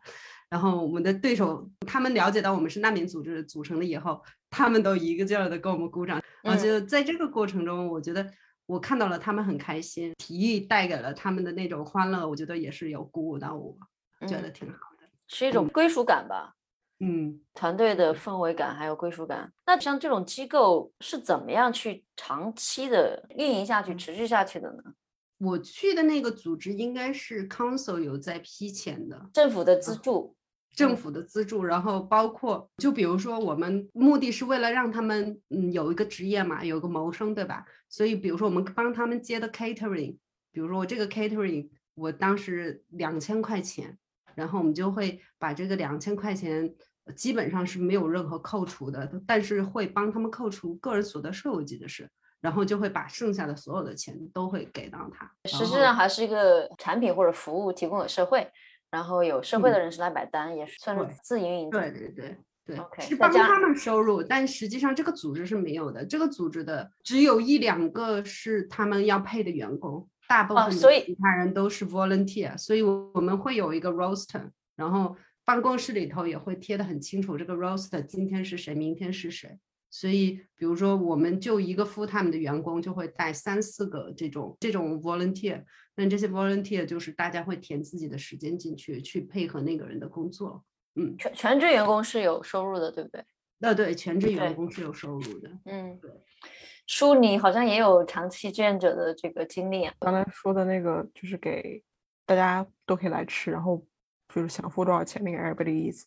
[0.48, 6.22] 然后我们的对手，他们了解到我们是难民组织组成的以后，他们都一个劲儿的给我们鼓掌。
[6.44, 8.30] 我觉得在这个过程中，我觉得
[8.66, 13.74] 我看到了他们很开心，体育带给了他们的那种欢乐，我觉得也是有鼓舞到我，
[14.26, 15.08] 觉得挺好的。
[15.26, 16.54] 是一种归属感吧，
[17.04, 19.52] 嗯，团队的氛围感还有归属感。
[19.66, 24.82] 那像这种机构是怎么样去长期的运营下去、持续下去的呢？
[25.38, 30.36] 我去的那个组织应该是 council 有在批钱的，政府的资助，
[30.76, 37.66] 政府的资助，然后包括就比如说我们目的是为了让他们嗯有一个职业嘛，有个谋生，对吧？
[37.88, 40.16] 所以比如说我们帮他们接的 catering，
[40.52, 43.98] 比如说我这个 catering，我当时两千块钱，
[44.36, 46.72] 然后我们就会把这个两千块钱
[47.16, 52.08] 基本上是没有任何扣除的，但是会帮他们扣除个人所得税，我记得是。
[52.40, 55.30] 然后就会把剩下的所有的钱都会给到他。
[55.48, 58.44] 实际上还是一个产品或者服务提供给社会，
[58.90, 61.70] 然后有社会的人士来买单，也是算是自营营。
[61.70, 62.36] 对对对
[62.66, 66.04] 对，OK，是帮他们收入，但实际上这个组织是没有的。
[66.04, 79.58] 这个组织的只有一两个是他们要配的员工，大部分其他人都是 volunteer，所以我们会有一个 roster，然后办公室里头也会贴的很清楚，这个 roster 今天是谁，明天是谁。
[79.90, 85.62] 所以，比如说，我们就一个 full time 的员工就会带三四个这种这种 volunteer，
[85.96, 90.64] 那这些 volunteer 就是大家会填自己的时间进去，去配合那个人的工作。
[90.94, 93.22] 嗯，全全职员工是有收入的，对不对？
[93.58, 95.50] 那对全职员工是有收入的。
[95.66, 96.10] 嗯对，
[96.86, 99.92] 书，你好像也有长期志愿者的这个经历啊。
[100.00, 101.84] 刚才说的那个就是给
[102.24, 103.84] 大家都可以来吃，然后
[104.34, 106.04] 就是想付多少钱那个 Everybody Eats，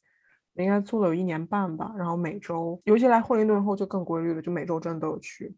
[0.56, 1.94] 应该做了有一年半吧。
[1.98, 5.56] 然后每周，尤其来惠灵顿后就更规律了，就每周真的都有去。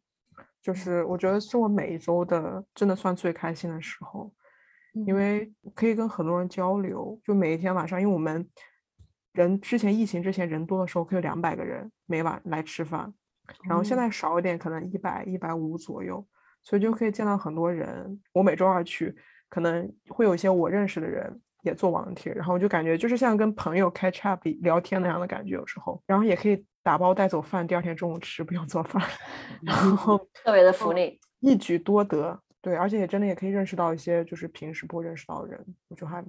[0.62, 4.34] 就是我觉得是我每一周的真的算最开心的时候，
[5.06, 7.20] 因为可以跟很多人交流。
[7.24, 8.48] 就每一天晚上，因为我们
[9.34, 13.14] 人之前疫情之前人多的时候可以有两百个人每晚来吃饭，
[13.64, 16.28] 然后现哦在少一点，可能一百一百五左右。
[16.64, 18.22] 所以就可以见到很多人。
[18.34, 19.16] 我每周二去，
[19.48, 29.04] 可能会有一些我认识的人也做网帖，然后我就感觉就是像跟朋友 catch up 聊天那样的感觉，有时候，然后也可以打包带走饭，第二天中午吃，不用做饭，
[29.62, 31.20] 然后 特别的福利。
[31.40, 32.40] 一举多得。
[32.60, 36.26] 对，而且也真的也可以认识到一些就是平时不会认识到的人，我就还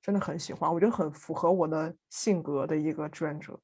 [0.00, 3.58] 真的很喜欢，我觉得很符合我的性格的一个志愿者，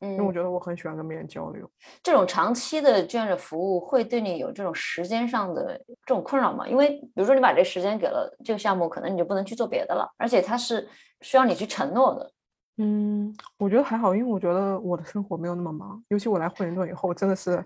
[0.00, 1.68] 因为我嗯，觉得我很喜欢跟别人交流。
[2.02, 6.68] 这种长期的志愿者服务会对你有这种时间上的这种困扰吗？
[6.68, 10.88] 因为比如说你把这时间给了这个项目，可能你就不能去做别的了，而且它是
[11.20, 12.32] 需要你去承诺的。
[12.76, 17.64] 嗯，我觉得还好，因为我觉得我的生活没有那么忙，尤其我来惠灵顿以后，真的是，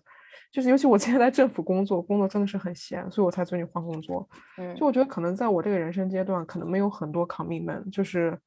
[0.50, 4.26] 就是尤其我现在在政府工作，工作真的是很闲，所以我才最近换工作。
[4.56, 8.38] 嗯就我觉得可能在我这个人生阶段，可能没有很多 commitment，就是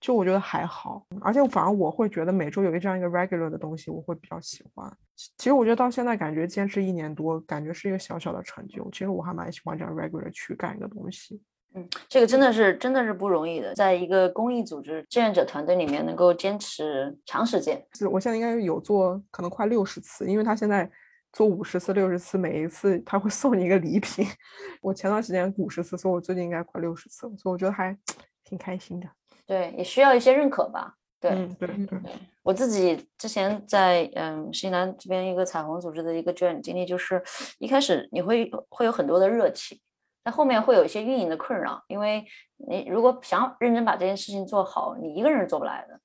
[0.00, 4.90] 就我觉得还好，而且反而我会觉得每周有一这样一个 regular 的东西，我会比较喜欢。
[5.36, 8.88] 其实我觉得到现在感觉坚持一年多，感觉是一个小小的成就。
[8.90, 11.42] 其实我还蛮喜欢这样 regular 去干一个东西。
[11.74, 17.80] 嗯，这个真的是真的是不容易的，在一个公益组织志愿者团队里面能够坚持长时间。
[17.92, 20.90] 是我现在应该有做可能快六十次，因为他现在
[21.32, 24.26] 做五十次、六十次，每一次他会 送你一个礼品。
[24.80, 27.96] 我前段时间五十次，所以我最近应该快六十次，所以我觉得还
[28.42, 29.06] 挺开心的。
[29.50, 30.94] 对，也需要一些认可吧。
[31.18, 32.00] 对，对对对。
[32.44, 37.20] 我自己之前在嗯新西兰这边一个彩虹组织的一个志愿经历，就是
[37.58, 39.76] 一开始你会会有很多的热情。
[40.22, 42.24] 但后面会有一些运营的困扰，因为
[42.68, 45.98] 你如果想认真把这件事情做好，你一个人做不来的，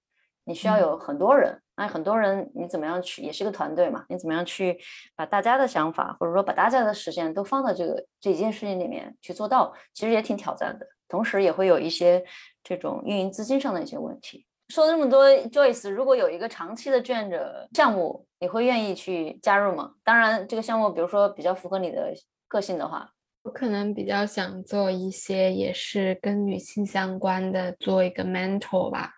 [0.46, 1.62] 你需要有很多人。
[1.78, 4.06] 那很多人，你怎么样去，也是个团队嘛？
[4.10, 4.80] 你怎么样去
[5.16, 10.88] 把大家的想法，或者说把大家的实现都放到这个这一件事情里面去做到，其实也挺挑战的。
[11.08, 12.24] 同时也会有一些
[12.64, 14.46] 这种运营资金上的一些问题。
[14.70, 19.94] 说了这么多，Joyce，如果有一个长期的志愿者项目，你会愿意去加入吗？
[20.04, 22.12] 当然，这个项目比如说比较符合你的
[22.48, 23.12] 个性的话。
[23.44, 29.12] 我可能比较想做一些也是跟女性相关的，做一个 mentor 吧，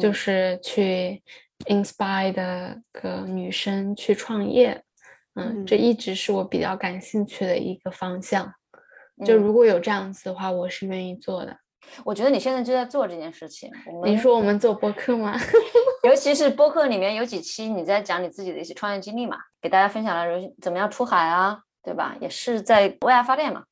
[0.00, 1.22] 就是去
[1.66, 4.82] inspire 的个女生去创业，
[5.36, 8.52] 嗯，这一直是我比较感兴趣的一个方向。
[9.24, 11.56] 就如果有这样子的话，我是愿意做的。
[12.04, 13.70] 我觉得你现在就在做这件事情。
[14.04, 15.36] 你说我们做播客吗？
[16.04, 21.60] 尤其是播客里面有几期你在讲你自己的一些创业经历嘛，给大家分享了怎么样出海啊。
[21.84, 22.16] 对吧？
[22.20, 23.64] 也是在为爱发电嘛。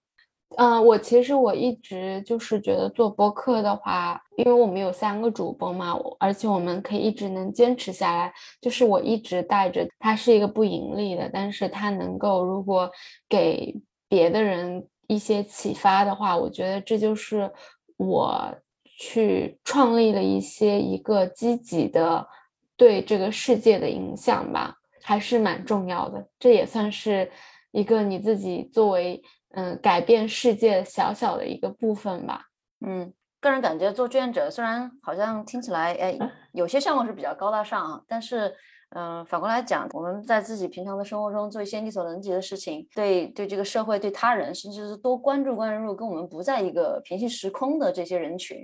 [0.57, 8.35] 嗯，我其实我一直就是觉得做播客的话，因为我们有三个主播嘛，而且我们可以一直能坚持下来。
[8.61, 12.91] 就是我一直带着它是一个不盈利的，但是它能够如果
[13.29, 13.73] 给
[14.09, 14.85] 别的人
[15.15, 17.51] 一些启发的话，我觉得这就是
[17.97, 18.55] 我
[18.85, 22.27] 去创立了一些一个积极的
[22.77, 26.27] 对这个世界的影响吧，还是蛮重要的。
[26.39, 27.31] 这也算是。
[27.73, 32.47] 一个你自己作为嗯改变世界小小的一个部分吧，
[32.85, 36.19] 嗯，个人感觉做志愿者虽然好像听起来哎
[36.51, 38.53] 有些项目是比较高大上啊，但是
[38.91, 48.59] 嗯反过来讲，我们在自己平常的生活中做一些力所能及的事情，对对这个社会对他人，甚至是多关注关注跟我们不在一个平行时空的这些人群，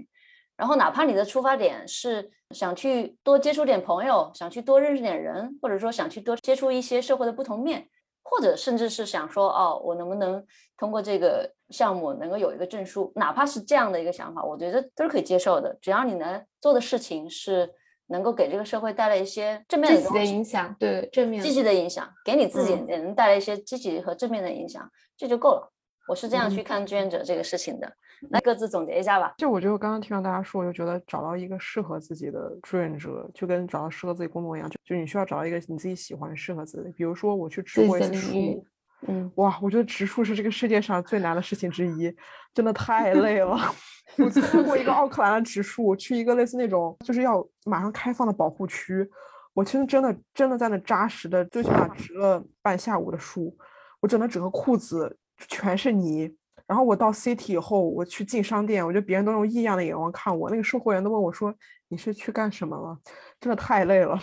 [0.56, 7.88] 然后哪怕你的出发点是想去多接触点朋友，想去多认识点人，或者说想去多接触一些社会的不同面。
[8.28, 10.44] 或者甚至是想说，哦，我能不能
[10.76, 13.12] 通过这个项目能够有一个证书？
[13.14, 15.78] 哪怕是这样的一个想法，我觉得都是可以接受的。
[15.80, 17.72] 只要你能做的事情是
[18.08, 25.72] 能够给这个社会带来一些正面的影响，对正面积极的影响，给你自己也能带来一些积极和正面的影响，这就够了。
[26.08, 27.92] 我是这样去看志愿者这个事情的。
[28.30, 29.34] 那各自总结一下吧。
[29.36, 36.92] 就我觉得，我刚刚听到大家说，我就觉得找到一个适合自己的志愿者，就跟找到适合自己工作一样，就就你需要找到一个你自己喜欢、适合自己的。
[36.92, 38.64] 比如说，我去吃过一次树，
[39.08, 42.14] 嗯，哇，我觉得植树是这个世界上最难的事情之一，
[42.54, 43.58] 真的太累了。
[44.18, 49.08] 我去过一个奥克兰的植树，去一个类似那种就是要马上开放的保护区，
[49.52, 53.56] 我其实真的真的在那扎实的，最起码植了半下午的树，
[54.00, 55.18] 我整的整个裤子
[55.48, 56.34] 全是泥。
[56.66, 60.50] 然后我到 City 以后，我去进商店，我觉得别人都用异样的眼光看我。
[60.50, 61.54] 那个售货员都问我说
[61.88, 62.98] ：“你是去干什么了？”
[63.38, 64.18] 真的太累了。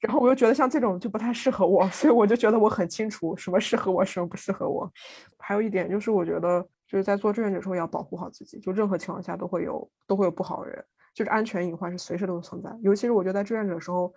[0.00, 4.90] 然后我又觉得像这种就不太适合我， 所以我就觉得我很清楚什么适合我，什么不适合我。
[5.38, 12.70] 还有一点就是，我觉得就是在做志愿者时候要保护好自己，就任何情况下都会有都会有不好的人，就是安全隐患是随时都存在。
[12.82, 14.12] 尤其是我觉得在志愿者的时候，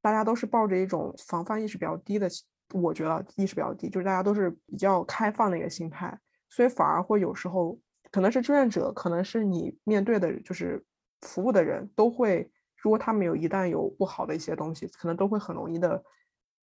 [0.00, 2.28] 大家都是抱着一种防范意识比较低的，
[2.72, 6.18] 我觉得意识比较低，就是大家都是比较开放的一个心态。
[6.48, 7.78] 所以反而会有时候，
[8.10, 10.84] 可能是志愿者，可能是你面对的，就是
[11.22, 12.50] 服务的人都会，
[12.82, 16.02] 如果他们有一旦有不好的一些东西，可能都会很容易的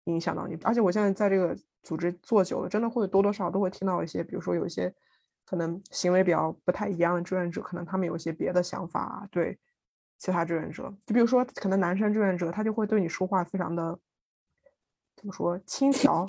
[0.04, 0.56] 影响到你。
[0.62, 4.94] 而且我现在在这个组织做久了，真的会多多少少都会听到一些，比如说有一些
[5.44, 9.58] 可能行为比较不太一样的志愿者，可能他们有一些别的想法对
[10.18, 10.94] 其他志愿者。
[11.06, 13.98] 就比如说，可能男生志愿者他就会对你说话非常的
[15.16, 16.26] 怎么说轻佻，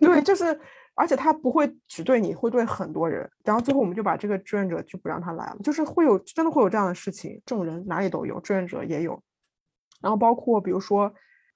[0.00, 0.60] 对，就是。
[0.94, 3.28] 而且他不会只对你，会对很多人。
[3.44, 7.40] 然后最后我们就把这个志愿者就不让他来了，就是会有真的会有这样的事情。
[7.46, 9.20] 这种人哪里都有，志愿者也有。
[10.02, 11.12] 然后包括比如说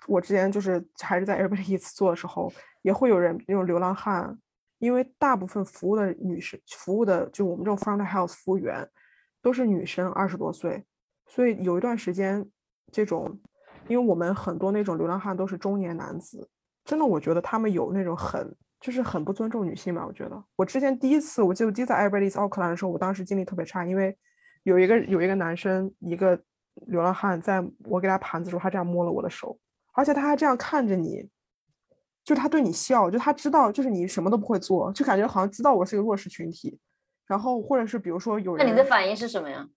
[0.06, 4.38] 我之前就是还是在 Airbnb 一 次做的时候，也会有人那种流浪汉，
[4.78, 8.88] 因为大部分服务的女士服务的就我们这种 front house 服务员
[9.42, 10.82] 都是女生，二十多岁，
[11.26, 12.48] 所以有一段时间
[12.90, 13.38] 这种，
[13.86, 16.48] 因为我们很多那种流浪汉都是中年男子，
[16.84, 18.56] 真的我觉得他们有那种很。
[18.80, 20.44] 就是很不尊重女性嘛，我觉得。
[20.56, 24.16] 我之前第一次，我记得第一次在 Airbnb 奥克兰的时候，我当时经历特别差，因为
[24.64, 26.38] 有一个有一个男生，一个
[26.86, 29.58] 流浪汉，在我给他盘子的时候，他这样摸了我的手，
[29.94, 31.28] 而且他还这样看着你，
[32.22, 36.78] 就他对你笑，就他知道，就是你什么都不会做，就感觉好像知道我是一个弱势群体。
[37.26, 39.68] 然后或者是比如说有人，那你的反应是什么呀？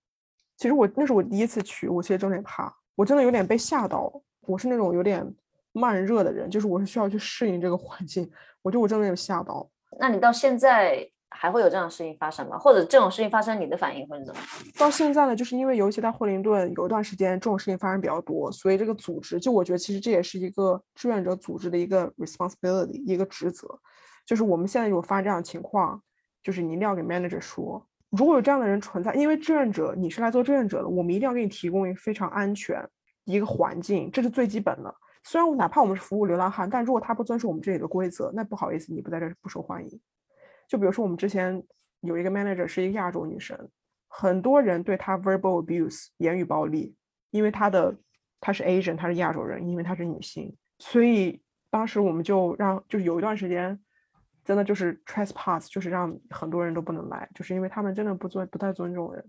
[0.57, 4.21] 其实我那是我第一次去，我其实真的怕，我真的有点被吓到。
[4.41, 5.25] 我是那种有点
[5.79, 8.29] 慢热的人，就是我是需要去适应这个环境。
[8.61, 9.69] 我觉得我真的有吓到。
[9.99, 11.09] 那你到现在？
[11.31, 12.57] 还会有这样的事情发生吗？
[12.57, 14.41] 或者这种事情发生，你的反应会是怎么？
[14.79, 23.67] 到现在呢，就是因为尤其在惠灵顿有一段时间这种事情发生比较多，所以这个组织就我觉得其实这也是一个志愿者组织的一个 responsibility 一个职责，
[24.25, 26.01] 就是我们现在如果发生这样的情况，
[26.41, 32.83] 就是你一定要给 manager 说，如果有这样的人存在，因为志愿者你是来做志愿者的，我们一定要给你提供一个非常安全
[33.25, 34.93] 一个环境，这是最基本的。
[35.23, 40.01] 虽然我哪怕我们是服务流浪汉，但如果他不遵守我们这里的规则，那不好意思，你不在这不受欢迎。
[40.67, 41.61] 就比如说，我们之前
[42.01, 43.69] 有一个 manager 是一个亚洲女生，
[44.07, 46.95] 很多人对她 verbal abuse 言语暴力，
[47.31, 47.95] 因为她的
[48.39, 53.79] 她是 Asian，她是亚洲人，因为她是女性，所以当时我们就让，就是有一段时间，
[54.45, 59.23] 真的就是 trespass，就是让很多人都不能来，就是因为他们真的不尊不太尊重人，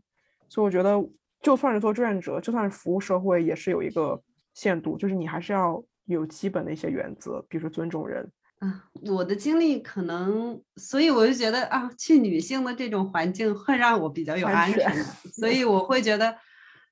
[0.49, 0.97] 所以我觉得
[1.43, 4.23] 就算是做志愿者，就算是服务社会，也是有一个
[4.55, 8.31] 限度，就是你还是要有基本的一些原则，比如说尊重人。
[8.59, 16.37] 啊，我的经历可能，所以我就觉得啊，去女性的这种环境会让我比较有安全感，所以我会觉得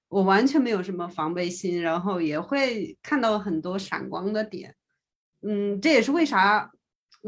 [0.09, 4.75] 我完全没有什么防备心，然后也会看到很多闪光的点。
[5.43, 6.71] 嗯，这也是为啥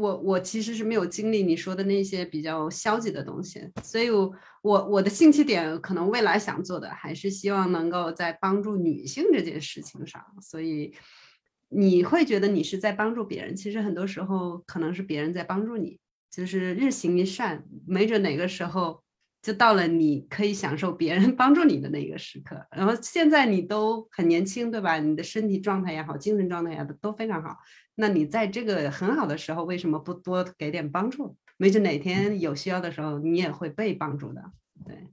[0.01, 4.33] 我我其实是没有经历你说的那些比较消极的东西，所以我
[4.63, 10.93] 我我的兴趣点可能未来想做的还是希望能够在帮助女性这件事情上，所以。
[11.73, 15.97] 你会觉得你是在帮助别人，其实很多时候可能是别人在帮助你，
[16.29, 19.01] 就是日行一善，没准哪个时候
[19.41, 22.55] 就到了你可以享受别人 帮助你的那个时刻。
[22.71, 24.99] 然后现在你都很年轻，对吧？
[24.99, 27.57] 你的身体状态也好，精神状态也好，都非常好。
[27.95, 31.35] 那你在这个很好的时候，为什么不多给点帮助？
[31.57, 34.41] 没准哪天有需要的时候，你也会被帮助的。
[34.85, 35.07] 对。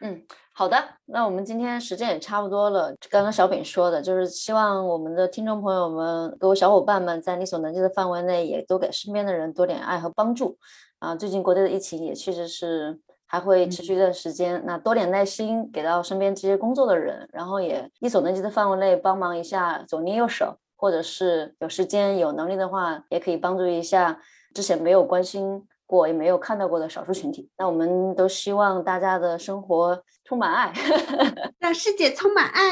[0.00, 0.22] 嗯，
[0.52, 0.76] 好的，
[1.06, 2.94] 那我们今天时间也差不多了。
[3.10, 10.56] 刚刚小饼说的，就是希望我们的听众朋友们、各位小伙伴们，在你所能及的范围内，也多给身边的人多点爱和帮助。
[11.00, 24.18] 啊，最近国内的疫情也确实是还会持续一段时间，那多点耐心给到身边这些工作的人，然后也力所能及的范围内帮忙一下左捏右手，或者是有时间有能力的话，也可以帮助一下
[24.52, 25.64] 之前没有关心。
[25.90, 30.70] 过也没有看到过的少数群体，那我们都希望大家的生活充满爱，
[31.58, 32.62] 让世界充满爱。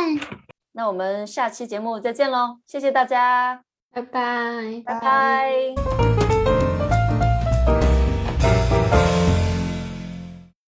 [0.72, 6.25] 那我们下期节目再见喽，谢谢大家，拜拜，拜拜。